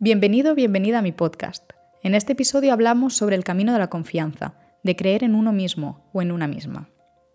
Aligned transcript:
Bienvenido, 0.00 0.54
bienvenida 0.54 1.00
a 1.00 1.02
mi 1.02 1.10
podcast. 1.10 1.72
En 2.04 2.14
este 2.14 2.34
episodio 2.34 2.72
hablamos 2.72 3.16
sobre 3.16 3.34
el 3.34 3.42
camino 3.42 3.72
de 3.72 3.80
la 3.80 3.90
confianza, 3.90 4.54
de 4.84 4.94
creer 4.94 5.24
en 5.24 5.34
uno 5.34 5.50
mismo 5.50 6.08
o 6.12 6.22
en 6.22 6.30
una 6.30 6.46
misma. 6.46 6.88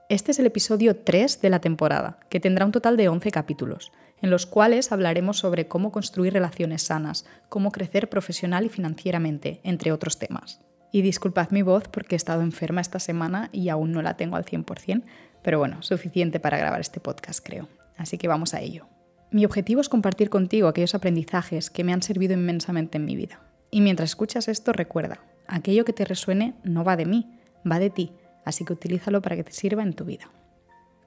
Este 0.07 0.31
es 0.31 0.39
el 0.39 0.45
episodio 0.45 0.95
3 0.95 1.41
de 1.41 1.49
la 1.49 1.59
temporada, 1.59 2.21
que 2.29 2.39
tendrá 2.39 2.65
un 2.65 2.71
total 2.71 2.95
de 2.95 3.09
11 3.09 3.31
capítulos, 3.31 3.91
en 4.21 4.29
los 4.29 4.45
cuales 4.45 4.93
hablaremos 4.93 5.39
sobre 5.39 5.67
cómo 5.67 5.91
construir 5.91 6.31
relaciones 6.31 6.83
sanas, 6.83 7.25
cómo 7.49 7.69
crecer 7.69 8.07
profesional 8.07 8.63
y 8.63 8.69
financieramente, 8.69 9.59
entre 9.65 9.91
otros 9.91 10.17
temas. 10.17 10.61
Y 10.89 11.01
disculpad 11.01 11.49
mi 11.49 11.63
voz 11.63 11.89
porque 11.89 12.15
he 12.15 12.17
estado 12.17 12.43
enferma 12.43 12.79
esta 12.79 12.99
semana 12.99 13.49
y 13.51 13.67
aún 13.67 13.91
no 13.91 14.01
la 14.01 14.15
tengo 14.15 14.37
al 14.37 14.45
100%, 14.45 15.03
pero 15.41 15.59
bueno, 15.59 15.81
suficiente 15.81 16.39
para 16.39 16.57
grabar 16.57 16.79
este 16.79 17.01
podcast 17.01 17.45
creo. 17.45 17.67
Así 17.97 18.17
que 18.17 18.29
vamos 18.29 18.53
a 18.53 18.61
ello. 18.61 18.87
Mi 19.33 19.45
objetivo 19.45 19.81
es 19.81 19.89
compartir 19.89 20.29
contigo 20.29 20.67
aquellos 20.67 20.93
aprendizajes 20.93 21.71
que 21.71 21.83
me 21.83 21.91
han 21.91 22.03
servido 22.03 22.35
inmensamente 22.35 22.99
en 22.99 23.05
mi 23.05 23.15
vida. 23.15 23.41
Y 23.71 23.81
mientras 23.81 24.11
escuchas 24.11 24.47
esto, 24.47 24.73
recuerda, 24.73 25.21
aquello 25.47 25.85
que 25.85 25.91
te 25.91 26.05
resuene 26.05 26.53
no 26.63 26.83
va 26.83 26.95
de 26.95 27.07
mí, 27.07 27.31
va 27.69 27.79
de 27.79 27.89
ti, 27.89 28.11
así 28.45 28.63
que 28.63 28.73
utilízalo 28.73 29.23
para 29.23 29.35
que 29.35 29.43
te 29.43 29.51
sirva 29.51 29.81
en 29.81 29.93
tu 29.93 30.05
vida. 30.05 30.29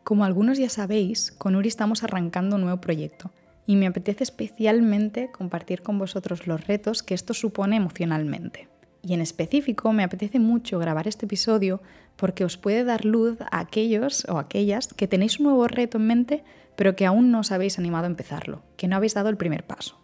Como 0.03 0.25
algunos 0.25 0.59
ya 0.59 0.69
sabéis, 0.69 1.31
con 1.31 1.55
Uri 1.55 1.69
estamos 1.69 2.03
arrancando 2.03 2.57
un 2.57 2.63
nuevo 2.63 2.81
proyecto 2.81 3.31
y 3.65 3.77
me 3.77 3.87
apetece 3.87 4.25
especialmente 4.25 5.31
compartir 5.31 5.83
con 5.83 5.97
vosotros 5.97 6.49
los 6.49 6.67
retos 6.67 7.05
que 7.05 7.15
esto 7.15 7.33
supone 7.33 7.77
emocionalmente. 7.77 8.69
Y 9.03 9.15
en 9.15 9.21
específico 9.21 9.93
me 9.93 10.03
apetece 10.03 10.41
mucho 10.41 10.81
grabar 10.81 11.07
este 11.07 11.27
episodio 11.27 11.81
porque 12.17 12.45
os 12.45 12.57
puede 12.57 12.83
dar 12.83 13.05
luz 13.05 13.39
a 13.53 13.61
aquellos 13.61 14.25
o 14.29 14.39
aquellas 14.39 14.93
que 14.95 15.07
tenéis 15.07 15.39
un 15.39 15.45
nuevo 15.45 15.69
reto 15.69 15.99
en 15.99 16.09
mente 16.09 16.45
pero 16.77 16.95
que 16.95 17.07
aún 17.07 17.31
no 17.31 17.41
os 17.41 17.53
habéis 17.53 17.79
animado 17.79 18.05
a 18.05 18.13
empezarlo, 18.13 18.63
que 18.77 18.87
no 18.87 18.97
habéis 18.97 19.15
dado 19.15 19.29
el 19.29 19.37
primer 19.37 19.67
paso. 19.67 19.99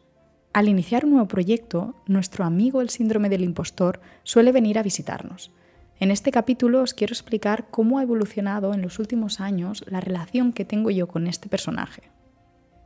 Al 0.53 0.69
iniciar 0.69 1.05
un 1.05 1.13
nuevo 1.13 1.29
proyecto, 1.29 1.95
nuestro 2.07 2.45
amigo 2.45 2.81
el 2.81 2.91
síndrome 2.91 3.29
del 3.29 3.45
impostor 3.45 4.01
suele 4.23 4.53
venir 4.53 4.79
a 4.79 4.83
visitarnos. 4.83 5.51
En 5.99 6.11
este 6.11 6.31
capítulo 6.31 6.83
os 6.83 6.95
quiero 6.95 7.13
explicar 7.13 7.69
cómo 7.71 7.99
ha 7.99 8.03
evolucionado 8.03 8.75
en 8.75 8.83
los 8.83 8.99
últimos 8.99 9.41
años 9.41 9.85
la 9.87 10.01
relación 10.01 10.53
que 10.53 10.65
tengo 10.65 10.91
yo 10.91 11.07
con 11.07 11.27
este 11.27 11.49
personaje. 11.49 12.03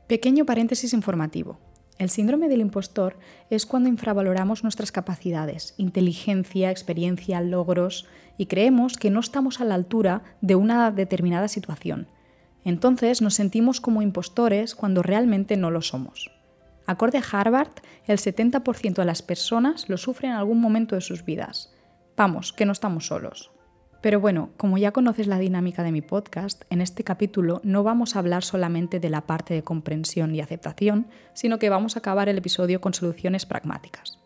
Pequeño 0.07 0.45
paréntesis 0.45 0.93
informativo. 0.93 1.59
El 1.99 2.11
síndrome 2.11 2.49
del 2.49 2.61
impostor 2.61 3.19
es 3.49 3.65
cuando 3.65 3.89
infravaloramos 3.89 4.63
nuestras 4.63 4.93
capacidades, 4.93 5.75
inteligencia, 5.79 6.71
experiencia, 6.71 7.41
logros 7.41 8.07
y 8.37 8.47
creemos 8.47 8.99
que 8.99 9.11
no 9.11 9.21
estamos 9.21 9.61
a 9.61 9.65
la 9.65 9.75
altura 9.75 10.23
de 10.41 10.55
una 10.55 10.91
determinada 10.91 11.49
situación 11.49 12.07
entonces 12.67 13.23
nos 13.23 13.35
sentimos 13.35 13.81
como 13.81 14.03
impostores 14.03 14.75
cuando 14.75 15.03
realmente 15.03 15.57
no 15.57 15.71
lo 15.71 15.83
somos. 15.83 16.33
Acorde 16.85 17.19
a 17.19 17.25
Harvard, 17.33 17.71
el 18.07 18.19
70% 18.19 18.95
de 18.95 19.05
las 19.05 19.23
personas 19.23 19.89
lo 19.89 19.97
sufren 19.97 20.33
en 20.33 20.37
algún 20.37 20.61
momento 20.61 20.95
de 20.97 21.01
sus 21.01 21.25
vidas. 21.25 21.73
Vamos, 22.17 22.53
que 22.53 22.67
no 22.67 22.73
estamos 22.73 23.07
solos. 23.07 23.53
Pero 24.01 24.21
bueno, 24.21 24.51
como 24.57 24.79
ya 24.79 24.93
conoces 24.93 25.29
la 25.29 25.39
dinámica 25.39 25.85
de 25.85 25.93
mi 25.93 26.03
podcast, 26.03 26.65
en 26.71 26.81
este 26.81 27.05
capítulo 27.05 27.61
no 27.63 27.85
vamos 27.85 28.15
a 28.15 28.19
hablar 28.19 28.43
solamente 28.43 29.01
de 29.01 29.11
la 29.11 29.27
parte 29.27 29.55
de 29.55 29.63
comprensión 29.63 30.35
y 30.35 30.41
aceptación, 30.41 31.07
sino 31.35 31.59
que 31.59 31.71
vamos 31.71 31.97
a 31.97 32.01
acabar 32.01 32.29
el 32.29 32.39
episodio 32.39 32.81
con 32.81 32.95
soluciones 32.95 33.47
pragmáticas. 33.47 34.19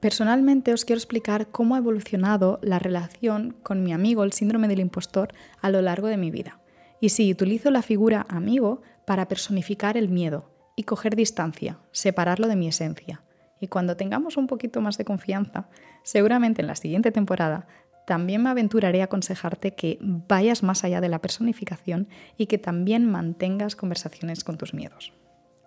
Personalmente 0.00 0.72
os 0.72 0.84
quiero 0.84 0.98
explicar 0.98 1.48
cómo 1.48 1.74
ha 1.74 1.78
evolucionado 1.78 2.60
la 2.62 2.78
relación 2.78 3.56
con 3.62 3.82
mi 3.82 3.92
amigo 3.92 4.24
el 4.24 4.32
síndrome 4.32 4.68
del 4.68 4.80
impostor 4.80 5.34
a 5.60 5.70
lo 5.70 5.82
largo 5.82 6.08
de 6.08 6.16
mi 6.16 6.30
vida. 6.30 6.60
Y 7.00 7.10
sí, 7.10 7.30
utilizo 7.30 7.70
la 7.70 7.82
figura 7.82 8.26
amigo 8.28 8.82
para 9.06 9.28
personificar 9.28 9.96
el 9.96 10.08
miedo 10.08 10.50
y 10.76 10.84
coger 10.84 11.16
distancia, 11.16 11.78
separarlo 11.92 12.48
de 12.48 12.56
mi 12.56 12.68
esencia. 12.68 13.22
Y 13.60 13.68
cuando 13.68 13.96
tengamos 13.96 14.36
un 14.36 14.46
poquito 14.46 14.80
más 14.80 14.98
de 14.98 15.04
confianza, 15.04 15.68
seguramente 16.02 16.60
en 16.60 16.68
la 16.68 16.76
siguiente 16.76 17.10
temporada 17.12 17.66
también 18.06 18.42
me 18.42 18.50
aventuraré 18.50 19.00
a 19.00 19.06
aconsejarte 19.06 19.74
que 19.74 19.98
vayas 20.00 20.62
más 20.62 20.84
allá 20.84 21.00
de 21.00 21.08
la 21.08 21.20
personificación 21.20 22.08
y 22.38 22.46
que 22.46 22.56
también 22.56 23.04
mantengas 23.10 23.74
conversaciones 23.74 24.44
con 24.44 24.56
tus 24.56 24.74
miedos. 24.74 25.12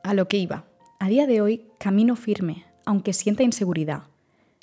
A 0.03 0.13
lo 0.13 0.27
que 0.27 0.37
iba. 0.37 0.63
A 0.99 1.09
día 1.09 1.27
de 1.27 1.41
hoy 1.41 1.65
camino 1.79 2.15
firme, 2.15 2.65
aunque 2.85 3.13
sienta 3.13 3.43
inseguridad. 3.43 4.03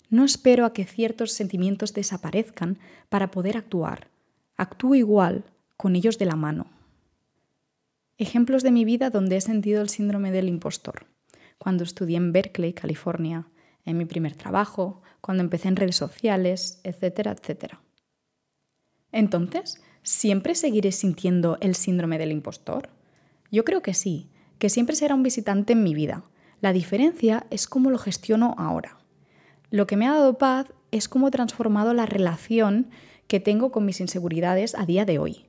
No 0.08 0.24
espero 0.24 0.64
a 0.64 0.72
que 0.72 0.86
ciertos 0.86 1.32
sentimientos 1.32 1.92
desaparezcan 1.92 2.78
para 3.10 3.30
poder 3.30 3.58
actuar. 3.58 4.08
Actúo 4.56 4.94
igual, 4.94 5.44
con 5.76 5.96
ellos 5.96 6.18
de 6.18 6.26
la 6.26 6.36
mano. 6.36 6.66
Ejemplos 8.18 8.62
de 8.62 8.70
mi 8.70 8.84
vida 8.84 9.10
donde 9.10 9.36
he 9.36 9.40
sentido 9.40 9.82
el 9.82 9.88
síndrome 9.88 10.32
del 10.32 10.48
impostor. 10.48 11.06
Cuando 11.58 11.84
estudié 11.84 12.16
en 12.16 12.32
Berkeley, 12.32 12.72
California, 12.72 13.48
en 13.84 13.98
mi 13.98 14.04
primer 14.04 14.34
trabajo, 14.34 15.02
cuando 15.20 15.42
empecé 15.42 15.68
en 15.68 15.76
redes 15.76 15.96
sociales, 15.96 16.80
etcétera, 16.82 17.32
etcétera. 17.32 17.82
Entonces, 19.12 19.82
¿siempre 20.02 20.54
seguiré 20.54 20.92
sintiendo 20.92 21.58
el 21.60 21.74
síndrome 21.74 22.18
del 22.18 22.32
impostor? 22.32 22.90
Yo 23.50 23.64
creo 23.64 23.82
que 23.82 23.94
sí, 23.94 24.30
que 24.58 24.70
siempre 24.70 24.96
será 24.96 25.14
un 25.14 25.22
visitante 25.22 25.72
en 25.72 25.82
mi 25.82 25.94
vida. 25.94 26.24
La 26.60 26.72
diferencia 26.72 27.46
es 27.50 27.66
cómo 27.66 27.90
lo 27.90 27.98
gestiono 27.98 28.54
ahora. 28.58 28.98
Lo 29.70 29.86
que 29.86 29.96
me 29.96 30.06
ha 30.06 30.14
dado 30.14 30.38
paz 30.38 30.72
es 30.90 31.08
cómo 31.08 31.28
he 31.28 31.30
transformado 31.30 31.92
la 31.94 32.06
relación 32.06 32.90
que 33.26 33.40
tengo 33.40 33.72
con 33.72 33.84
mis 33.84 34.00
inseguridades 34.00 34.74
a 34.74 34.86
día 34.86 35.04
de 35.04 35.18
hoy. 35.18 35.45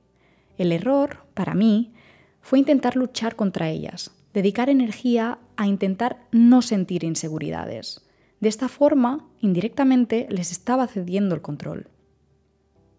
El 0.58 0.72
error, 0.72 1.24
para 1.34 1.54
mí, 1.54 1.94
fue 2.40 2.58
intentar 2.58 2.96
luchar 2.96 3.36
contra 3.36 3.70
ellas, 3.70 4.10
dedicar 4.34 4.68
energía 4.68 5.38
a 5.56 5.66
intentar 5.66 6.26
no 6.32 6.62
sentir 6.62 7.04
inseguridades. 7.04 8.04
De 8.40 8.48
esta 8.48 8.68
forma, 8.68 9.28
indirectamente, 9.40 10.26
les 10.30 10.52
estaba 10.52 10.86
cediendo 10.86 11.34
el 11.34 11.42
control. 11.42 11.88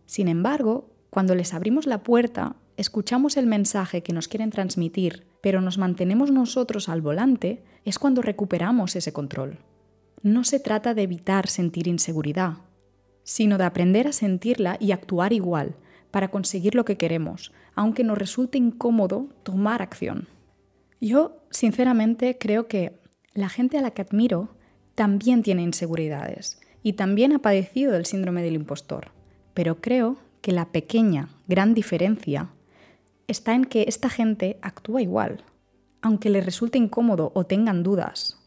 Sin 0.06 0.28
embargo, 0.28 0.90
cuando 1.09 1.36
les 1.36 1.53
abrimos 1.53 1.86
la 1.86 2.03
puerta, 2.03 2.56
escuchamos 2.78 3.38
el 3.38 3.46
mensaje 3.46 4.03
que 4.03 4.14
nos 4.14 4.28
quieren 4.28 4.50
transmitir, 4.50 5.25
pero 5.42 5.62
nos 5.62 5.78
mantenemos 5.78 6.31
nosotros 6.31 6.90
al 6.90 7.02
volante, 7.02 7.64
es 7.86 8.00
cuando 8.00 8.22
recuperamos 8.22 8.96
ese 8.96 9.14
control. 9.14 9.59
No 10.22 10.44
se 10.44 10.59
trata 10.59 10.94
de 10.94 11.03
evitar 11.03 11.48
sentir 11.48 11.88
inseguridad, 11.88 12.58
sino 13.24 13.58
de 13.58 13.64
aprender 13.64 14.08
a 14.08 14.14
sentirla 14.14 14.78
y 14.80 14.92
actuar 14.92 15.34
igual, 15.34 15.75
para 16.12 16.30
conseguir 16.30 16.75
lo 16.75 16.86
que 16.86 16.97
queremos, 16.97 17.52
aunque 17.75 18.03
nos 18.03 18.18
resulte 18.18 18.58
incómodo 18.58 19.28
tomar 19.44 19.81
acción. 19.81 20.28
Yo, 21.02 21.44
sinceramente, 21.50 22.38
creo 22.38 22.68
que 22.68 23.00
la 23.34 23.50
gente 23.50 23.78
a 23.78 23.81
la 23.81 23.92
que 23.92 24.02
admiro 24.02 24.50
también 24.96 25.44
tiene 25.44 25.62
inseguridades 25.62 26.59
y 26.84 26.94
también 26.94 27.34
ha 27.34 27.40
padecido 27.40 27.92
del 27.92 28.06
síndrome 28.06 28.44
del 28.44 28.56
impostor, 28.56 29.12
pero 29.53 29.80
creo 29.81 30.18
que 30.42 30.52
la 30.52 30.72
pequeña, 30.72 31.30
gran 31.48 31.74
diferencia 31.74 32.50
está 33.28 33.53
en 33.53 33.66
que 33.66 33.86
esta 33.88 34.09
gente 34.09 34.58
actúa 34.62 35.02
igual, 35.02 35.44
aunque 36.02 36.30
les 36.30 36.46
resulte 36.46 36.78
incómodo 36.78 37.31
o 37.36 37.46
tengan 37.46 37.84
dudas. 37.84 38.38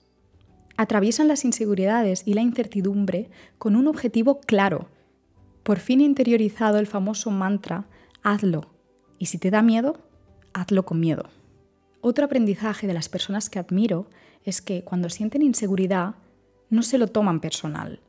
Atraviesan 0.76 1.28
las 1.28 1.44
inseguridades 1.44 2.22
y 2.26 2.34
la 2.34 2.40
incertidumbre 2.40 3.30
con 3.58 3.76
un 3.76 3.86
objetivo 3.86 4.40
claro 4.40 4.88
por 5.62 5.78
fin 5.78 6.00
he 6.00 6.04
interiorizado 6.04 6.78
el 6.78 6.86
famoso 6.86 7.30
mantra, 7.30 7.86
hazlo. 8.22 8.70
Y 9.18 9.26
si 9.26 9.38
te 9.38 9.50
da 9.50 9.62
miedo, 9.62 10.00
hazlo 10.52 10.84
con 10.84 11.00
miedo. 11.00 11.24
Otro 12.00 12.24
aprendizaje 12.24 12.86
de 12.86 12.94
las 12.94 13.08
personas 13.08 13.48
que 13.48 13.58
admiro 13.58 14.08
es 14.44 14.60
que 14.60 14.82
cuando 14.82 15.08
sienten 15.08 15.42
inseguridad, 15.42 16.16
no 16.68 16.82
se 16.82 16.98
lo 16.98 17.06
toman 17.06 17.40
personal. 17.40 18.00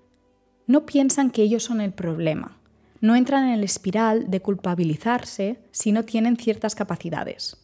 No 0.66 0.86
piensan 0.86 1.30
que 1.30 1.44
ellos 1.44 1.64
son 1.64 1.82
el 1.82 1.92
problema. 1.92 2.58
No 3.02 3.16
entran 3.16 3.44
en 3.44 3.54
el 3.54 3.64
espiral 3.64 4.32
de 4.32 4.42
culpabilizarse 4.42 5.60
si 5.72 5.92
no 5.92 6.04
tienen 6.04 6.38
ciertas 6.38 6.74
capacidades. 6.74 7.58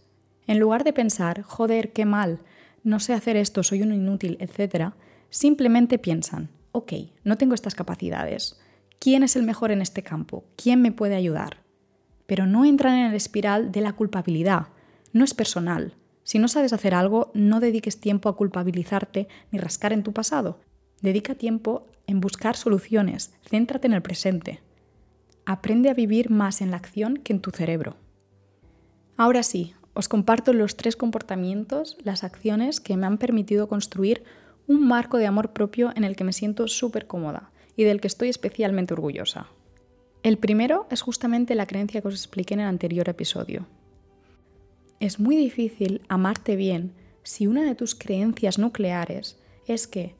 En 0.45 0.59
lugar 0.59 0.83
de 0.83 0.93
pensar, 0.93 1.41
joder, 1.41 1.93
qué 1.93 2.05
mal, 2.05 2.41
no 2.83 2.99
sé 2.99 3.13
hacer 3.13 3.37
esto, 3.37 3.63
soy 3.63 3.81
un 3.81 3.93
inútil, 3.93 4.37
etc., 4.39 4.93
simplemente 5.29 5.97
piensan, 5.97 6.49
ok, 6.71 6.93
no 7.23 7.37
tengo 7.37 7.53
estas 7.53 7.75
capacidades, 7.75 8.59
quién 8.99 9.23
es 9.23 9.35
el 9.35 9.43
mejor 9.43 9.71
en 9.71 9.81
este 9.81 10.03
campo, 10.03 10.43
quién 10.55 10.81
me 10.81 10.91
puede 10.91 11.15
ayudar. 11.15 11.63
Pero 12.27 12.45
no 12.45 12.65
entran 12.65 12.95
en 12.95 13.07
el 13.07 13.15
espiral 13.15 13.71
de 13.71 13.81
la 13.81 13.93
culpabilidad, 13.93 14.67
no 15.13 15.23
es 15.23 15.33
personal. 15.33 15.95
Si 16.23 16.37
no 16.37 16.47
sabes 16.47 16.73
hacer 16.73 16.93
algo, 16.93 17.31
no 17.33 17.59
dediques 17.59 17.99
tiempo 17.99 18.29
a 18.29 18.35
culpabilizarte 18.35 19.27
ni 19.51 19.57
rascar 19.57 19.93
en 19.93 20.03
tu 20.03 20.13
pasado. 20.13 20.59
Dedica 21.01 21.33
tiempo 21.33 21.87
en 22.05 22.19
buscar 22.19 22.55
soluciones, 22.55 23.33
céntrate 23.49 23.87
en 23.87 23.93
el 23.93 24.01
presente. 24.01 24.61
Aprende 25.45 25.89
a 25.89 25.95
vivir 25.95 26.29
más 26.29 26.61
en 26.61 26.69
la 26.69 26.77
acción 26.77 27.17
que 27.17 27.33
en 27.33 27.39
tu 27.39 27.49
cerebro. 27.51 27.95
Ahora 29.17 29.41
sí, 29.41 29.73
os 29.93 30.07
comparto 30.07 30.53
los 30.53 30.75
tres 30.75 30.95
comportamientos, 30.95 31.97
las 32.03 32.23
acciones 32.23 32.79
que 32.79 32.95
me 32.95 33.07
han 33.07 33.17
permitido 33.17 33.67
construir 33.67 34.23
un 34.67 34.87
marco 34.87 35.17
de 35.17 35.25
amor 35.25 35.51
propio 35.51 35.91
en 35.95 36.03
el 36.03 36.15
que 36.15 36.23
me 36.23 36.33
siento 36.33 36.67
súper 36.67 37.07
cómoda 37.07 37.51
y 37.79 37.85
del 37.85 38.01
que 38.01 38.07
estoy 38.07 38.27
especialmente 38.27 38.93
orgullosa. 38.93 39.47
El 40.21 40.37
primero 40.37 40.85
es 40.91 41.01
justamente 41.01 41.55
la 41.55 41.65
creencia 41.65 42.01
que 42.01 42.09
os 42.09 42.13
expliqué 42.13 42.53
en 42.53 42.59
el 42.59 42.65
anterior 42.67 43.07
episodio. 43.07 43.67
Es 44.99 45.17
muy 45.17 45.37
difícil 45.37 46.01
amarte 46.09 46.57
bien 46.57 46.91
si 47.23 47.47
una 47.47 47.63
de 47.63 47.75
tus 47.75 47.95
creencias 47.95 48.59
nucleares 48.59 49.37
es 49.65 49.87
que 49.87 50.13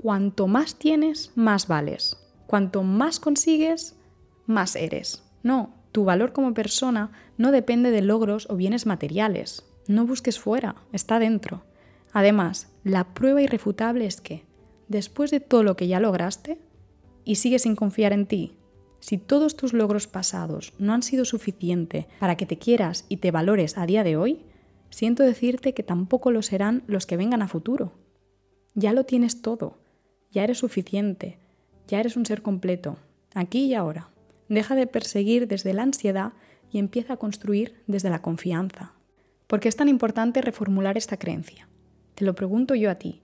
cuanto 0.00 0.46
más 0.46 0.76
tienes, 0.76 1.32
más 1.34 1.66
vales. 1.66 2.18
Cuanto 2.46 2.84
más 2.84 3.18
consigues, 3.18 3.96
más 4.46 4.76
eres. 4.76 5.24
No, 5.42 5.74
tu 5.90 6.04
valor 6.04 6.32
como 6.32 6.54
persona 6.54 7.10
no 7.36 7.50
depende 7.50 7.90
de 7.90 8.02
logros 8.02 8.48
o 8.48 8.54
bienes 8.54 8.86
materiales. 8.86 9.64
No 9.88 10.06
busques 10.06 10.38
fuera, 10.38 10.76
está 10.92 11.18
dentro. 11.18 11.64
Además, 12.12 12.68
la 12.84 13.12
prueba 13.12 13.42
irrefutable 13.42 14.06
es 14.06 14.20
que, 14.20 14.44
después 14.86 15.32
de 15.32 15.40
todo 15.40 15.64
lo 15.64 15.74
que 15.74 15.88
ya 15.88 15.98
lograste, 15.98 16.60
y 17.24 17.36
sigues 17.36 17.62
sin 17.62 17.76
confiar 17.76 18.12
en 18.12 18.26
ti, 18.26 18.56
si 19.02 19.18
todos 19.18 19.56
tus 19.56 19.72
logros 19.72 20.06
pasados 20.06 20.74
no 20.78 20.92
han 20.92 21.02
sido 21.02 21.24
suficiente 21.24 22.06
para 22.20 22.36
que 22.36 22.46
te 22.46 22.56
quieras 22.56 23.04
y 23.08 23.16
te 23.16 23.32
valores 23.32 23.76
a 23.76 23.84
día 23.84 24.04
de 24.04 24.16
hoy, 24.16 24.44
siento 24.90 25.24
decirte 25.24 25.74
que 25.74 25.82
tampoco 25.82 26.30
lo 26.30 26.40
serán 26.40 26.84
los 26.86 27.04
que 27.04 27.16
vengan 27.16 27.42
a 27.42 27.48
futuro. 27.48 27.94
Ya 28.74 28.92
lo 28.92 29.04
tienes 29.04 29.42
todo, 29.42 29.78
ya 30.30 30.44
eres 30.44 30.58
suficiente, 30.58 31.40
ya 31.88 31.98
eres 31.98 32.16
un 32.16 32.26
ser 32.26 32.42
completo, 32.42 32.96
aquí 33.34 33.64
y 33.64 33.74
ahora. 33.74 34.10
Deja 34.48 34.76
de 34.76 34.86
perseguir 34.86 35.48
desde 35.48 35.74
la 35.74 35.82
ansiedad 35.82 36.32
y 36.70 36.78
empieza 36.78 37.14
a 37.14 37.18
construir 37.18 37.82
desde 37.88 38.08
la 38.08 38.22
confianza. 38.22 38.94
¿Por 39.48 39.58
qué 39.58 39.68
es 39.68 39.74
tan 39.74 39.88
importante 39.88 40.42
reformular 40.42 40.96
esta 40.96 41.16
creencia? 41.16 41.68
Te 42.14 42.24
lo 42.24 42.36
pregunto 42.36 42.76
yo 42.76 42.88
a 42.88 42.94
ti. 42.94 43.22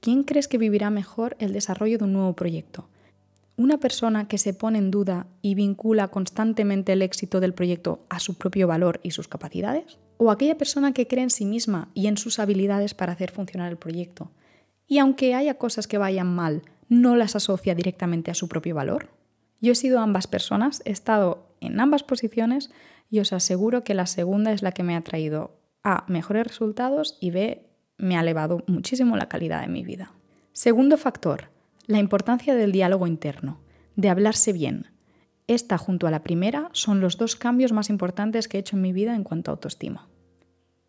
¿Quién 0.00 0.22
crees 0.22 0.48
que 0.48 0.56
vivirá 0.56 0.88
mejor 0.88 1.36
el 1.40 1.52
desarrollo 1.52 1.98
de 1.98 2.04
un 2.04 2.14
nuevo 2.14 2.34
proyecto? 2.34 2.88
¿Una 3.60 3.76
persona 3.76 4.26
que 4.26 4.38
se 4.38 4.54
pone 4.54 4.78
en 4.78 4.90
duda 4.90 5.26
y 5.42 5.54
vincula 5.54 6.08
constantemente 6.08 6.94
el 6.94 7.02
éxito 7.02 7.40
del 7.40 7.52
proyecto 7.52 8.06
a 8.08 8.18
su 8.18 8.38
propio 8.38 8.66
valor 8.66 9.00
y 9.02 9.10
sus 9.10 9.28
capacidades? 9.28 9.98
¿O 10.16 10.30
aquella 10.30 10.56
persona 10.56 10.94
que 10.94 11.06
cree 11.06 11.24
en 11.24 11.28
sí 11.28 11.44
misma 11.44 11.90
y 11.92 12.06
en 12.06 12.16
sus 12.16 12.38
habilidades 12.38 12.94
para 12.94 13.12
hacer 13.12 13.30
funcionar 13.30 13.70
el 13.70 13.76
proyecto? 13.76 14.30
Y 14.86 14.96
aunque 14.96 15.34
haya 15.34 15.58
cosas 15.58 15.86
que 15.86 15.98
vayan 15.98 16.34
mal, 16.34 16.62
no 16.88 17.16
las 17.16 17.36
asocia 17.36 17.74
directamente 17.74 18.30
a 18.30 18.34
su 18.34 18.48
propio 18.48 18.74
valor? 18.74 19.10
Yo 19.60 19.72
he 19.72 19.76
sido 19.76 20.00
ambas 20.00 20.26
personas, 20.26 20.80
he 20.86 20.90
estado 20.90 21.54
en 21.60 21.80
ambas 21.80 22.02
posiciones 22.02 22.70
y 23.10 23.20
os 23.20 23.34
aseguro 23.34 23.84
que 23.84 23.92
la 23.92 24.06
segunda 24.06 24.52
es 24.52 24.62
la 24.62 24.72
que 24.72 24.84
me 24.84 24.96
ha 24.96 25.02
traído 25.02 25.60
A, 25.84 26.06
mejores 26.08 26.46
resultados 26.46 27.18
y 27.20 27.30
B, 27.30 27.68
me 27.98 28.16
ha 28.16 28.22
elevado 28.22 28.64
muchísimo 28.66 29.18
la 29.18 29.28
calidad 29.28 29.60
de 29.60 29.68
mi 29.68 29.84
vida. 29.84 30.14
Segundo 30.54 30.96
factor, 30.96 31.50
la 31.90 31.98
importancia 31.98 32.54
del 32.54 32.70
diálogo 32.70 33.08
interno, 33.08 33.58
de 33.96 34.08
hablarse 34.08 34.52
bien. 34.52 34.86
Esta 35.48 35.76
junto 35.76 36.06
a 36.06 36.12
la 36.12 36.22
primera 36.22 36.68
son 36.72 37.00
los 37.00 37.16
dos 37.16 37.34
cambios 37.34 37.72
más 37.72 37.90
importantes 37.90 38.46
que 38.46 38.56
he 38.56 38.60
hecho 38.60 38.76
en 38.76 38.82
mi 38.82 38.92
vida 38.92 39.16
en 39.16 39.24
cuanto 39.24 39.50
a 39.50 39.54
autoestima. 39.54 40.06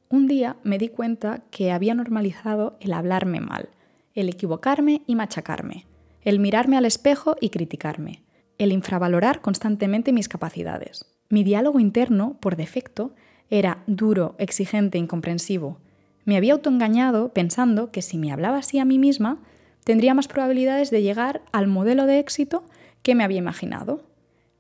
Un 0.10 0.28
día 0.28 0.58
me 0.64 0.78
di 0.78 0.90
cuenta 0.90 1.42
que 1.50 1.72
había 1.72 1.96
normalizado 1.96 2.78
el 2.82 2.94
hablarme 2.94 3.42
mal, 3.42 3.70
el 4.14 4.30
equivocarme 4.30 5.02
y 5.08 5.16
machacarme, 5.16 5.88
el 6.22 6.38
mirarme 6.38 6.78
al 6.78 6.86
espejo 6.86 7.36
y 7.42 7.50
criticarme, 7.50 8.22
el 8.60 8.72
infravalorar 8.72 9.42
constantemente 9.42 10.14
mis 10.14 10.30
capacidades. 10.30 11.08
Mi 11.30 11.44
diálogo 11.44 11.80
interno, 11.80 12.38
por 12.40 12.58
defecto, 12.58 13.16
era 13.50 13.82
duro, 13.88 14.36
exigente, 14.38 15.00
incomprensivo. 15.00 15.80
Me 16.26 16.38
había 16.38 16.54
autoengañado 16.54 17.34
pensando 17.34 17.92
que 17.92 18.04
si 18.04 18.20
me 18.20 18.32
hablaba 18.32 18.60
así 18.60 18.78
a 18.78 18.86
mí 18.86 19.00
misma, 19.00 19.40
tendría 19.84 20.14
más 20.14 20.28
probabilidades 20.28 20.92
de 20.92 21.02
llegar 21.02 21.42
al 21.52 21.68
modelo 21.68 22.06
de 22.06 22.20
éxito 22.20 22.64
que 23.04 23.16
me 23.16 23.24
había 23.24 23.40
imaginado. 23.40 24.04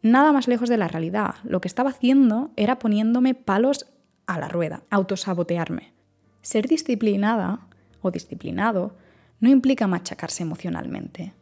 Nada 0.01 0.31
más 0.31 0.47
lejos 0.47 0.69
de 0.69 0.77
la 0.77 0.87
realidad. 0.87 1.35
Lo 1.43 1.61
que 1.61 1.67
estaba 1.67 1.91
haciendo 1.91 2.51
era 2.55 2.79
poniéndome 2.79 3.35
palos 3.35 3.87
a 4.25 4.39
la 4.39 4.47
rueda, 4.47 4.83
autosabotearme. 4.89 5.93
Ser 6.41 6.67
disciplinada 6.67 7.67
o 8.01 8.11
disciplinado 8.11 8.95
no 9.39 9.49
implica 9.49 9.87
machacarse 9.87 10.43
emocionalmente. 10.43 11.33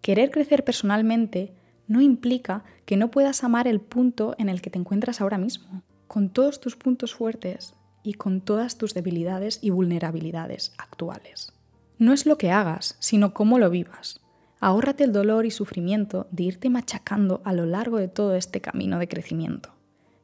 Querer 0.00 0.30
crecer 0.30 0.64
personalmente 0.64 1.52
no 1.88 2.00
implica 2.00 2.64
que 2.86 2.96
no 2.96 3.10
puedas 3.10 3.44
amar 3.44 3.66
el 3.66 3.80
punto 3.80 4.34
en 4.38 4.48
el 4.48 4.62
que 4.62 4.70
te 4.70 4.78
encuentras 4.78 5.20
ahora 5.20 5.38
mismo, 5.38 5.82
con 6.06 6.30
todos 6.30 6.60
tus 6.60 6.76
puntos 6.76 7.14
fuertes 7.14 7.74
y 8.02 8.14
con 8.14 8.40
todas 8.40 8.78
tus 8.78 8.94
debilidades 8.94 9.58
y 9.60 9.70
vulnerabilidades 9.70 10.72
actuales. 10.78 11.52
No 12.00 12.14
es 12.14 12.24
lo 12.24 12.38
que 12.38 12.50
hagas, 12.50 12.96
sino 12.98 13.34
cómo 13.34 13.58
lo 13.58 13.68
vivas. 13.68 14.22
Ahórrate 14.58 15.04
el 15.04 15.12
dolor 15.12 15.44
y 15.44 15.50
sufrimiento 15.50 16.28
de 16.30 16.44
irte 16.44 16.70
machacando 16.70 17.42
a 17.44 17.52
lo 17.52 17.66
largo 17.66 17.98
de 17.98 18.08
todo 18.08 18.36
este 18.36 18.62
camino 18.62 18.98
de 18.98 19.06
crecimiento. 19.06 19.74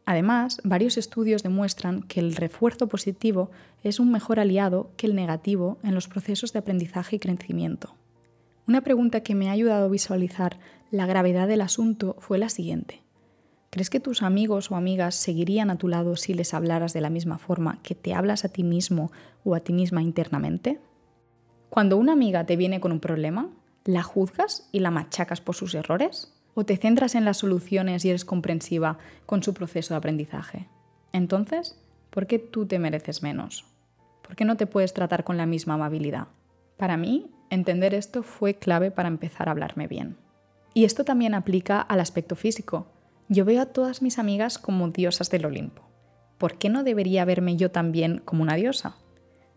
Además, 0.07 0.59
varios 0.65 0.97
estudios 0.97 1.43
demuestran 1.43 2.03
que 2.05 2.21
el 2.21 2.35
refuerzo 2.35 2.89
positivo 2.89 3.51
es 3.83 4.01
un 4.01 4.11
mejor 4.11 4.41
aliado 4.41 4.91
que 4.97 5.07
el 5.07 5.15
negativo 5.15 5.77
en 5.83 5.95
los 5.95 6.09
procesos 6.09 6.55
de 6.55 6.61
aprendizaje 6.61 7.17
y 7.17 7.19
crecimiento. 7.19 7.95
Una 8.67 8.81
pregunta 8.81 9.21
que 9.21 9.35
me 9.35 9.51
ha 9.51 9.53
ayudado 9.53 9.85
a 9.85 9.91
visualizar 9.91 10.59
la 10.91 11.05
gravedad 11.05 11.47
del 11.47 11.61
asunto 11.61 12.17
fue 12.21 12.39
la 12.39 12.49
siguiente. 12.49 13.03
¿Crees 13.69 13.91
que 13.91 14.01
tus 14.01 14.23
amigos 14.23 14.71
o 14.71 14.77
amigas 14.77 15.15
seguirían 15.15 15.69
a 15.69 15.77
tu 15.77 15.89
lado 15.89 16.17
si 16.17 16.33
les 16.33 16.55
hablaras 16.55 16.95
de 16.95 17.03
la 17.03 17.11
misma 17.11 17.37
forma 17.37 17.83
que 17.83 17.95
te 17.95 18.15
hablas 18.15 18.47
a 18.47 18.49
ti 18.49 18.63
mismo 18.63 19.13
o 19.45 19.55
a 19.55 19.61
ti 19.61 19.75
misma 19.75 20.03
internamente? 20.03 20.81
Cuando 21.71 21.97
una 21.97 22.13
amiga 22.13 22.45
te 22.47 22.57
viene 22.57 22.81
con 22.81 22.93
un 22.93 23.01
problema, 23.01 23.51
¿la 23.85 24.03
juzgas 24.03 24.69
y 24.73 24.81
la 24.81 24.91
machacas 24.91 25.41
por 25.41 25.55
sus 25.55 25.75
errores? 25.75 26.33
¿O 26.55 26.65
te 26.65 26.77
centras 26.77 27.15
en 27.15 27.25
las 27.25 27.39
soluciones 27.39 28.05
y 28.05 28.11
eres 28.11 28.25
comprensiva 28.25 28.99
con 29.27 29.43
su 29.43 29.53
proceso 29.53 29.95
de 29.95 29.99
aprendizaje? 29.99 30.69
Entonces, 31.13 31.79
¿por 32.11 32.27
qué 32.27 32.39
tú 32.39 32.67
te 32.67 32.79
mereces 32.79 33.23
menos? 33.23 33.65
¿Por 34.23 34.37
qué 34.37 34.45
no 34.45 34.57
te 34.57 34.67
puedes 34.67 34.95
tratar 34.95 35.25
con 35.25 35.37
la 35.37 35.47
misma 35.47 35.75
amabilidad? 35.75 36.29
Para 36.77 36.97
mí, 36.97 37.31
Entender 37.51 37.95
esto 37.95 38.23
fue 38.23 38.55
clave 38.55 38.91
para 38.91 39.09
empezar 39.09 39.49
a 39.49 39.53
hablarme 39.53 39.87
bien. 39.87 40.17
Y 40.75 40.85
esto 40.85 41.05
también 41.05 41.35
aplica 41.35 41.81
al 41.81 42.01
aspecto 42.01 42.35
físico. 42.35 42.87
Yo 43.29 43.45
veo 43.45 43.63
a 43.63 43.67
todas 43.67 44.03
mis 44.03 44.19
amigas 44.19 44.59
como 44.59 44.89
diosas 44.89 45.31
del 45.31 45.47
Olimpo. 45.47 45.83
¿Por 46.39 46.59
qué 46.59 46.69
no 46.69 46.85
debería 46.85 47.25
verme 47.25 47.57
yo 47.57 47.71
también 47.71 48.21
como 48.25 48.43
una 48.43 48.57
diosa? 48.57 48.97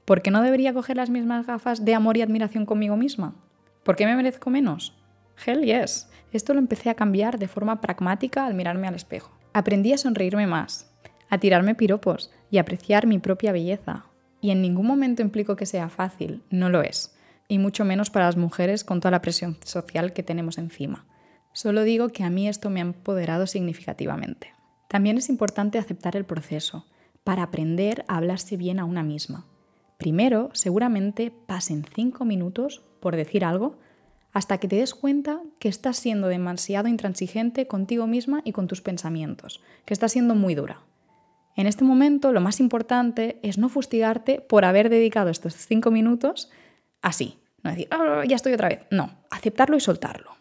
¿Por 0.10 0.24
qué 0.24 0.32
no 0.32 0.42
debería 0.42 0.74
coger 0.74 0.98
las 0.98 1.12
mismas 1.12 1.46
gafas 1.46 1.86
de 1.86 1.94
amor 1.94 2.18
y 2.18 2.24
admiración 2.24 2.66
conmigo 2.66 2.98
misma? 2.98 3.36
¿Por 3.84 3.96
qué 3.96 4.08
me 4.08 4.16
merezco 4.16 4.50
menos? 4.50 4.98
Hell 5.46 5.62
yes. 5.62 6.10
Esto 6.32 6.56
lo 6.56 6.60
empecé 6.60 6.90
a 6.90 6.96
cambiar 6.96 7.38
de 7.38 7.48
forma 7.48 7.80
pragmática 7.80 8.48
al 8.48 8.56
mirarme 8.56 8.88
al 8.88 8.96
espejo. 8.96 9.38
Aprendí 9.54 9.94
a 9.94 10.00
sonreírme 10.00 10.48
más, 10.48 10.92
a 11.30 11.38
tirarme 11.38 11.76
piropos 11.76 12.32
y 12.50 12.58
a 12.58 12.62
apreciar 12.62 13.06
mi 13.06 13.20
propia 13.20 13.52
belleza. 13.52 14.06
Y 14.42 14.50
en 14.50 14.64
ningún 14.64 14.88
momento 14.88 15.22
implico 15.22 15.56
que 15.56 15.68
sea 15.68 15.90
fácil, 15.90 16.42
no 16.50 16.72
lo 16.72 16.82
es 16.82 17.16
y 17.48 17.60
mucho 17.60 17.86
menos 17.86 18.10
para 18.10 18.26
las 18.26 18.36
mujeres 18.36 18.84
con 18.84 19.02
toda 19.02 19.12
la 19.12 19.22
presión 19.22 19.58
social 19.64 20.14
que 20.14 20.24
tenemos 20.24 20.58
encima. 20.58 21.06
Solo 21.54 21.84
digo 21.84 22.10
que 22.10 22.24
a 22.24 22.32
mí 22.32 22.48
esto 22.48 22.72
me 22.72 22.80
ha 22.80 22.82
empoderado 22.82 23.46
significativamente. 23.46 24.56
También 24.88 25.20
es 25.20 25.30
importante 25.30 25.78
aceptar 25.78 26.16
el 26.16 26.26
proceso 26.26 26.88
para 27.24 27.44
aprender 27.44 28.06
a 28.08 28.18
hablarse 28.18 28.58
bien 28.58 28.80
a 28.80 28.86
una 28.86 29.04
misma. 29.04 29.46
Primero, 30.00 30.50
seguramente 30.54 31.30
pasen 31.30 31.84
cinco 31.94 32.24
minutos, 32.24 32.82
por 33.02 33.18
decir 33.18 33.44
algo, 33.44 33.78
hasta 34.32 34.58
que 34.58 34.70
te 34.70 34.78
des 34.78 34.96
cuenta 34.96 35.42
que 35.60 35.68
estás 35.68 35.98
siendo 35.98 36.30
demasiado 36.30 36.88
intransigente 36.88 37.68
contigo 37.68 38.08
misma 38.08 38.40
y 38.46 38.54
con 38.54 38.68
tus 38.68 38.82
pensamientos, 38.82 39.62
que 39.84 39.94
estás 39.94 40.14
siendo 40.14 40.36
muy 40.36 40.56
dura. 40.56 40.80
En 41.58 41.68
este 41.68 41.84
momento 41.84 42.32
lo 42.32 42.40
más 42.40 42.62
importante 42.62 43.42
es 43.44 43.58
no 43.58 43.68
fustigarte 43.68 44.40
por 44.40 44.64
haber 44.64 44.90
dedicado 44.90 45.30
estos 45.30 45.56
cinco 45.56 45.92
minutos 45.92 46.50
así. 47.02 47.38
No 47.62 47.72
decir, 47.72 47.90
oh, 47.94 48.24
ya 48.24 48.38
estoy 48.38 48.54
otra 48.54 48.70
vez. 48.70 48.86
No, 48.92 49.12
aceptarlo 49.30 49.76
y 49.76 49.82
soltarlo. 49.82 50.32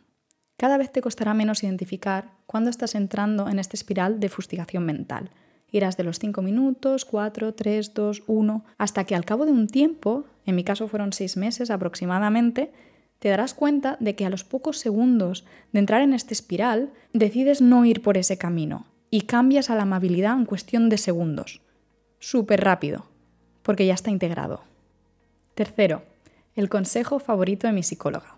Cada 0.57 0.79
vez 0.79 0.93
te 0.93 1.01
costará 1.01 1.35
menos 1.35 1.65
identificar 1.65 2.31
cuándo 2.47 2.71
estás 2.71 2.95
entrando 2.95 3.49
en 3.49 3.59
esta 3.59 3.77
espiral 3.77 4.21
de 4.21 4.29
fustigación 4.29 4.87
mental. 4.87 5.33
Irás 5.71 5.97
de 5.97 6.05
los 6.05 6.19
5 6.19 6.41
minutos, 6.43 7.05
4, 7.05 7.55
3, 7.55 7.95
2, 7.95 8.23
1, 8.27 8.65
hasta 8.79 9.05
que 9.05 9.15
al 9.15 9.25
cabo 9.25 9.45
de 9.45 9.53
un 9.53 9.69
tiempo, 9.69 10.25
en 10.47 10.55
mi 10.55 10.65
caso 10.65 10.89
fueron 10.89 11.13
6 11.13 11.37
meses 11.37 11.71
aproximadamente, 11.71 12.73
te 13.19 13.29
darás 13.29 13.53
cuenta 13.53 13.97
de 14.01 14.15
que 14.15 14.25
a 14.25 14.31
los 14.31 14.45
pocos 14.45 14.79
segundos 14.79 15.45
de 15.73 15.81
entrar 15.81 16.03
en 16.03 16.15
esta 16.15 16.33
espiral, 16.33 16.91
decides 17.13 17.61
no 17.61 17.85
ir 17.85 18.03
por 18.03 18.17
ese 18.17 18.39
camino 18.39 18.87
y 19.11 19.23
cambias 19.23 19.71
a 19.71 19.75
la 19.75 19.83
amabilidad 19.83 20.37
en 20.37 20.45
cuestión 20.45 20.89
de 20.89 20.99
segundos. 20.99 21.61
Súper 22.19 22.63
rápido, 22.63 23.07
porque 23.63 23.87
ya 23.87 23.95
está 23.95 24.11
integrado. 24.11 24.63
Tercero, 25.55 26.03
el 26.55 26.69
consejo 26.69 27.19
favorito 27.19 27.67
de 27.67 27.73
mi 27.73 27.83
psicóloga. 27.83 28.37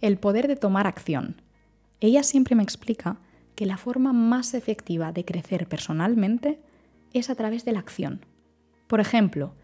El 0.00 0.16
poder 0.16 0.48
de 0.48 0.56
tomar 0.56 0.86
acción. 0.86 1.36
Ella 2.00 2.22
siempre 2.22 2.54
me 2.54 2.62
explica 2.62 3.16
que 3.54 3.66
la 3.66 3.76
forma 3.76 4.12
más 4.12 4.54
efectiva 4.54 5.12
de 5.12 5.24
crecer 5.24 5.66
personalmente 5.66 6.60
es 7.12 7.30
a 7.30 7.34
través 7.34 7.64
de 7.64 7.72
la 7.72 7.80
acción. 7.80 8.24
Por 8.86 9.00
ejemplo, 9.00 9.54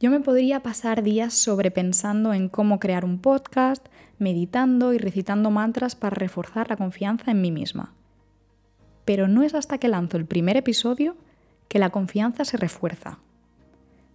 yo 0.00 0.10
me 0.10 0.20
podría 0.20 0.62
pasar 0.62 1.02
días 1.02 1.34
sobrepensando 1.34 2.32
en 2.32 2.48
cómo 2.48 2.78
crear 2.78 3.04
un 3.04 3.18
podcast, 3.18 3.86
meditando 4.18 4.92
y 4.92 4.98
recitando 4.98 5.50
mantras 5.50 5.96
para 5.96 6.14
reforzar 6.14 6.70
la 6.70 6.76
confianza 6.76 7.30
en 7.30 7.40
mí 7.40 7.50
misma. 7.50 7.94
Pero 9.04 9.26
no 9.26 9.42
es 9.42 9.54
hasta 9.54 9.78
que 9.78 9.88
lanzo 9.88 10.16
el 10.16 10.26
primer 10.26 10.56
episodio 10.56 11.16
que 11.68 11.78
la 11.78 11.90
confianza 11.90 12.44
se 12.44 12.56
refuerza. 12.56 13.18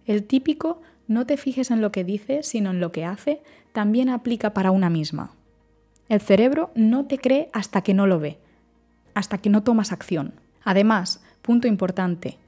El 0.06 0.24
típico 0.24 0.80
no 1.06 1.26
te 1.26 1.36
fijes 1.36 1.70
en 1.70 1.80
lo 1.80 1.92
que 1.92 2.04
dice, 2.04 2.42
sino 2.42 2.70
en 2.70 2.80
lo 2.80 2.92
que 2.92 3.04
hace, 3.04 3.42
también 3.72 4.08
aplica 4.08 4.54
para 4.54 4.70
una 4.70 4.90
misma. 4.90 5.32
El 6.08 6.20
cerebro 6.20 6.70
no 6.74 7.06
te 7.06 7.18
cree 7.18 7.48
hasta 7.52 7.82
que 7.82 7.94
no 7.94 8.06
lo 8.06 8.20
ve, 8.20 8.38
hasta 9.14 9.38
que 9.38 9.50
no 9.50 9.62
tomas 9.62 9.92
acción. 9.92 10.34
Además, 10.62 11.22
punto 11.42 11.68
importante, 11.68 12.38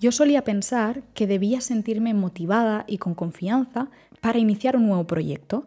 yo 0.00 0.12
solía 0.12 0.44
pensar 0.44 1.02
que 1.14 1.26
debía 1.26 1.60
sentirme 1.60 2.14
motivada 2.14 2.84
y 2.86 2.98
con 2.98 3.14
confianza 3.14 3.88
para 4.20 4.38
iniciar 4.38 4.76
un 4.76 4.86
nuevo 4.86 5.06
proyecto. 5.06 5.66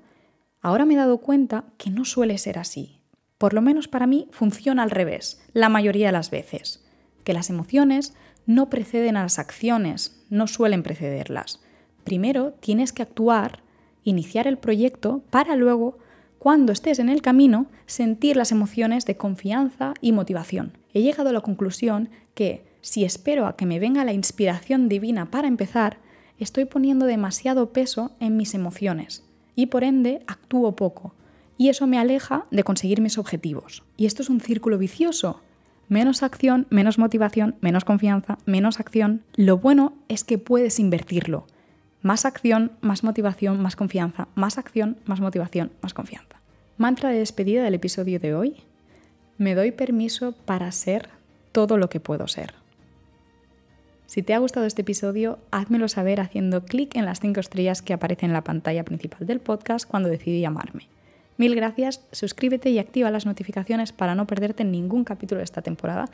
Ahora 0.62 0.86
me 0.86 0.94
he 0.94 0.98
dado 0.98 1.20
cuenta 1.20 1.66
que 1.78 1.90
no 1.90 2.06
suele 2.06 2.38
ser 2.38 2.60
así. 2.60 3.02
Por 3.38 3.54
lo 3.54 3.62
menos 3.62 3.88
para 3.88 4.08
mí 4.08 4.28
funciona 4.32 4.84
al 4.84 4.92
revés, 4.92 5.42
la 5.54 5.70
mayoría 5.70 6.08
de 6.08 6.12
las 6.12 6.32
veces, 6.32 6.86
que 7.24 7.34
las 7.34 7.50
emociones 7.50 8.14
no 8.46 8.70
preceden 8.70 9.18
a 9.18 9.24
las 9.24 9.40
acciones, 9.40 10.24
no 10.30 10.48
suelen 10.48 10.84
precederlas. 10.84 11.60
Primero 12.04 12.54
tienes 12.54 12.94
que 12.94 13.04
actuar, 13.04 13.60
iniciar 14.04 14.48
el 14.48 14.58
proyecto 14.58 15.24
para 15.30 15.56
luego, 15.56 16.00
cuando 16.48 16.72
estés 16.72 17.00
en 17.00 17.10
el 17.10 17.22
camino, 17.22 17.66
sentir 17.88 18.38
las 18.38 18.54
emociones 18.54 19.06
de 19.06 19.18
confianza 19.18 19.94
y 20.00 20.14
motivación. 20.14 20.78
He 20.94 21.02
llegado 21.02 21.28
a 21.28 21.34
la 21.34 21.42
conclusión 21.42 22.08
que 22.36 22.64
si 22.80 23.04
espero 23.04 23.48
a 23.48 23.58
que 23.58 23.66
me 23.66 23.80
venga 23.80 24.06
la 24.06 24.14
inspiración 24.14 24.88
divina 24.88 25.30
para 25.30 25.50
empezar, 25.50 25.98
estoy 26.40 26.64
poniendo 26.64 27.06
demasiado 27.06 27.74
peso 27.74 28.16
en 28.22 28.38
mis 28.38 28.54
emociones 28.54 29.26
y 29.56 29.66
por 29.66 29.84
ende 29.84 30.22
actúo 30.26 30.74
poco. 30.78 31.14
Y 31.58 31.68
eso 31.68 31.86
me 31.86 32.00
aleja 32.00 32.46
de 32.50 32.64
conseguir 32.64 33.02
mis 33.02 33.18
objetivos. 33.18 33.84
Y 33.98 34.06
esto 34.06 34.22
es 34.22 34.30
un 34.30 34.40
círculo 34.40 34.78
vicioso. 34.78 35.42
Menos 35.90 36.24
acción, 36.24 36.66
menos 36.70 36.98
motivación, 36.98 37.58
menos 37.60 37.84
confianza, 37.84 38.38
menos 38.46 38.80
acción. 38.80 39.26
Lo 39.36 39.58
bueno 39.58 39.96
es 40.08 40.24
que 40.24 40.38
puedes 40.38 40.80
invertirlo. 40.80 41.46
Más 42.02 42.24
acción, 42.24 42.72
más 42.80 43.04
motivación, 43.04 43.62
más 43.62 43.76
confianza. 43.76 44.30
Más 44.36 44.58
acción, 44.58 44.98
más 45.04 45.20
motivación, 45.20 45.74
más 45.82 45.94
confianza. 45.94 46.37
Mantra 46.78 47.10
de 47.10 47.18
despedida 47.18 47.64
del 47.64 47.74
episodio 47.74 48.20
de 48.20 48.36
hoy. 48.36 48.58
Me 49.40 49.56
doy 49.56 49.72
permiso 49.72 50.34
para 50.46 50.72
ser 50.72 51.10
todo 51.52 51.76
lo 51.76 51.90
que 51.90 52.00
puedo 52.00 52.28
ser. 52.28 52.54
Si 54.06 54.22
te 54.22 54.36
ha 54.36 54.38
gustado 54.38 54.68
este 54.68 54.84
episodio, 54.84 55.40
házmelo 55.50 55.88
saber 55.88 56.22
haciendo 56.22 56.66
clic 56.66 56.96
en 56.96 57.06
las 57.06 57.20
5 57.20 57.40
estrellas 57.40 57.82
que 57.82 57.94
aparecen 57.94 58.30
en 58.30 58.34
la 58.34 58.44
pantalla 58.44 58.86
principal 58.86 59.26
del 59.26 59.40
podcast 59.40 59.90
cuando 59.90 60.08
decidí 60.08 60.40
llamarme. 60.40 60.88
Mil 61.38 61.56
gracias, 61.56 62.02
suscríbete 62.12 62.70
y 62.70 62.78
activa 62.78 63.10
las 63.10 63.26
notificaciones 63.26 63.92
para 63.92 64.14
no 64.14 64.28
perderte 64.28 64.64
ningún 64.64 65.04
capítulo 65.04 65.40
de 65.40 65.46
esta 65.46 65.64
temporada, 65.64 66.06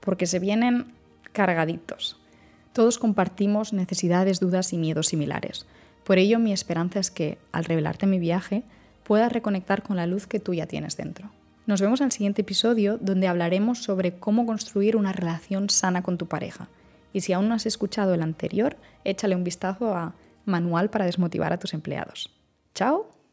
porque 0.00 0.26
se 0.26 0.38
vienen 0.38 0.92
cargaditos. 1.32 2.18
Todos 2.74 2.98
compartimos 2.98 3.72
necesidades, 3.72 4.38
dudas 4.38 4.74
y 4.74 4.76
miedos 4.76 5.06
similares. 5.06 5.64
Por 6.04 6.18
ello, 6.18 6.38
mi 6.38 6.52
esperanza 6.52 7.00
es 7.00 7.10
que, 7.10 7.38
al 7.52 7.64
revelarte 7.64 8.06
mi 8.06 8.18
viaje, 8.18 8.64
puedas 9.10 9.32
reconectar 9.32 9.82
con 9.82 9.96
la 9.96 10.06
luz 10.06 10.28
que 10.28 10.38
tú 10.38 10.54
ya 10.54 10.66
tienes 10.66 10.96
dentro. 10.96 11.32
Nos 11.66 11.80
vemos 11.80 12.00
en 12.00 12.04
el 12.04 12.12
siguiente 12.12 12.42
episodio 12.42 12.96
donde 12.96 13.26
hablaremos 13.26 13.82
sobre 13.82 14.14
cómo 14.20 14.46
construir 14.46 14.94
una 14.94 15.12
relación 15.12 15.68
sana 15.68 16.04
con 16.04 16.16
tu 16.16 16.28
pareja 16.28 16.68
y 17.12 17.22
si 17.22 17.32
aún 17.32 17.48
no 17.48 17.56
has 17.56 17.66
escuchado 17.66 18.14
el 18.14 18.22
anterior, 18.22 18.76
échale 19.02 19.34
un 19.34 19.42
vistazo 19.42 19.96
a 19.96 20.14
Manual 20.44 20.90
para 20.90 21.06
desmotivar 21.06 21.52
a 21.52 21.58
tus 21.58 21.74
empleados. 21.74 22.30
¡Chao! 22.72 23.19